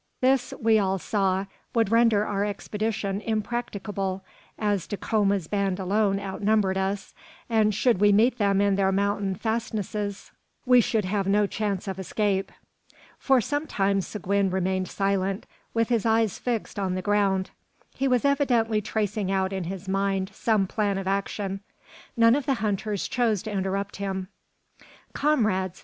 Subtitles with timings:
[0.19, 1.45] This, we all saw,
[1.75, 4.23] would render our expedition impracticable,
[4.57, 7.13] as Dacoma's band alone outnumbered us;
[7.47, 10.31] and should we meet them in their mountain fastnesses,
[10.65, 12.51] we should have no chance of escape.
[13.19, 17.51] For some time Seguin remained silent, with his eyes fixed on the ground.
[17.93, 21.59] He was evidently tracing out in his mind some plan of action.
[22.17, 24.29] None of the hunters chose to interrupt him.
[25.13, 25.79] "Comrades!"